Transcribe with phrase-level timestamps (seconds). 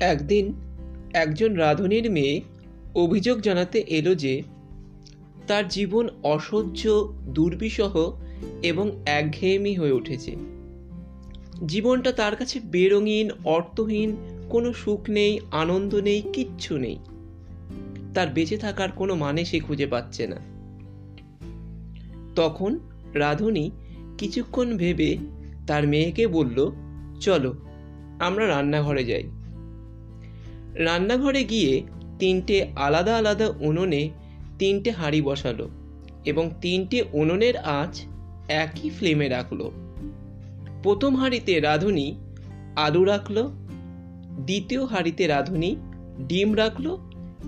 [0.00, 0.54] একদিন
[1.14, 2.40] একজন রাঁধুনির মেয়ে
[2.94, 4.42] অভিযোগ জানাতে এলো যে
[5.46, 8.12] তার জীবন অসহ্য, দুর্বিষহ
[8.62, 10.36] এবং একঘেয়েমি হয়ে উঠেছে।
[11.66, 14.16] জীবনটা তার কাছে বেরঙিন, অর্থহীন,
[14.50, 16.98] কোনো সুখ নেই, আনন্দ নেই, কিচ্ছু নেই।
[18.14, 20.36] তার বেঁচে থাকার কোনো মানে সে খুঁজে পাচ্ছে না।
[22.36, 22.78] তখন
[23.14, 23.70] রাধুনি
[24.18, 25.16] কিছুক্ষণ ভেবে
[25.66, 26.70] তার মেয়েকে বলল,
[27.20, 27.54] চলো,
[28.20, 29.22] আমরা রান্নাঘরে যাই।
[30.74, 31.82] রান্নাঘরে গিয়ে
[32.18, 34.10] তিনটে আলাদা আলাদা উনুনে
[34.58, 35.68] তিনটে হাঁড়ি বসালো
[36.24, 38.02] এবং তিনটে উনুনের আঁচ
[38.48, 39.70] একই ফ্লেমে রাখল।
[40.82, 42.20] প্রথম হাঁড়িতে রাঁধুনি
[42.76, 43.48] আলু রাখল,
[44.38, 45.76] দ্বিতীয় হাঁড়িতে রাঁধুনি
[46.28, 46.96] ডিম রাখল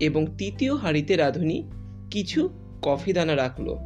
[0.00, 1.70] এবং তৃতীয় হাঁড়িতে রাঁধুনি
[2.10, 2.48] কিছু
[2.82, 3.76] কফি দানা রাখল।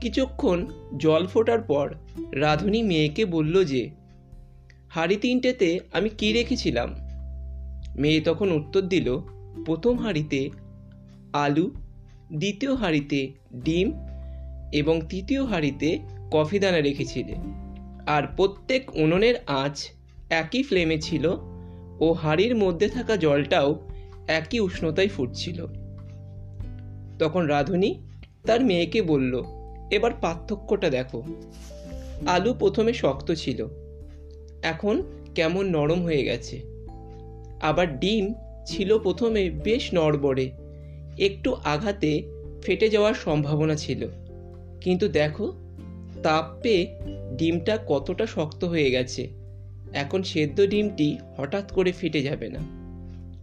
[0.00, 1.94] কিছুক্ষণ জল ফোটার পর
[2.32, 3.90] রাঁধুনি মেয়েকে বলল যে,
[4.90, 6.94] হাঁড়ি তিনটেতে আমি কি রেখেছিলাম?
[7.96, 9.18] মেয়ে তখন উত্তর দিল,
[9.66, 10.50] প্রথম হাঁড়িতে
[11.32, 11.70] আলু,
[12.32, 13.92] দ্বিতীয় হাঁড়িতে ডিম
[14.72, 15.98] এবং তৃতীয় হাঁড়িতে
[16.30, 17.34] কফি দানা রেখেছিলে।
[18.06, 19.88] আর প্রত্যেক উনুনের আঁচ
[20.30, 21.26] একই ফ্লেমে ছিল
[22.00, 23.88] ও হাঁড়ির মধ্যে থাকা জলটাও
[24.28, 25.66] একই উষ্ণতায় ফুটছিল।
[27.18, 28.02] তখন রাধুনি
[28.46, 29.44] তার মেয়েকে বলল,
[29.90, 31.22] এবার পার্থক্যটা দেখো।
[32.26, 33.66] আলু প্রথমে শক্ত ছিল,
[34.62, 35.02] এখন
[35.34, 36.73] কেমন নরম হয়ে গেছে।
[37.60, 38.34] আবার ডিম
[38.66, 40.50] ছিল প্রথমে বেশ নড়বড়ে,
[41.18, 42.22] একটু আঘাতে
[42.62, 44.08] ফেটে যাওয়ার সম্ভাবনা ছিল।
[44.80, 45.52] কিন্তু দেখো,
[46.22, 46.98] তাপ পেয়ে
[47.36, 49.28] ডিমটা কতটা শক্ত হয়ে গেছে।
[49.92, 52.84] এখন সেদ্ধ ডিমটি হঠাৎ করে ফেটে যাবে না।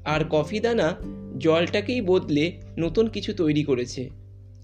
[0.06, 0.98] আর কফি দানা
[1.38, 4.10] জলটাকেই বদলে নতুন কিছু তৈরি করেছে।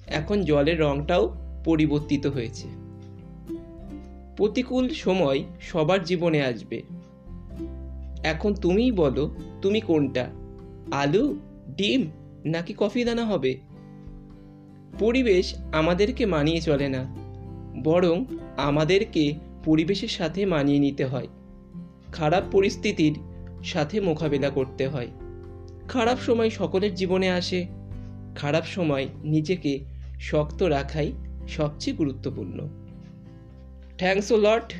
[0.07, 2.67] এখন জলের রঙটাও পরিবর্তিত হয়েছে।
[4.37, 6.81] প্রতিকূল সময় সবার জীবনে আসবে।
[8.23, 10.29] এখন তুমিই বলো, তুমি কোনটা?
[10.91, 11.39] আলু,
[11.77, 12.11] ডিম,
[12.45, 13.57] নাকি কফি দানা হবে?
[14.99, 17.05] পরিবেশ আমাদেরকে মানিয়ে চলে না,
[17.83, 18.25] বরং
[18.57, 19.33] আমাদেরকে
[19.65, 21.27] পরিবেশের সাথে মানিয়ে নিতে হয়।
[22.11, 23.19] খারাপ পরিস্থিতির
[23.63, 25.07] সাথে মোকাবিলা করতে হয়।
[25.89, 27.67] খারাপ সময় সকলের জীবনে আসে,
[28.35, 29.79] খারাপ সময় নিজেকে
[30.19, 31.11] শক্ত রাখাই
[31.47, 32.67] সবচেয়ে গুরুত্বপূর্ণ।
[33.97, 34.73] থ্যাংকস ও লট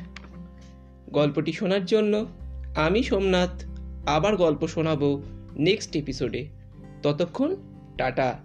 [1.10, 2.26] গল্পটি শোনার জন্য
[2.78, 3.62] আমি সোমনাথ
[4.06, 5.22] আবার গল্প শোনাবো
[5.56, 6.48] নেক্সট এপিসোডে
[7.02, 7.56] ততক্ষণ
[7.98, 8.40] টাটা।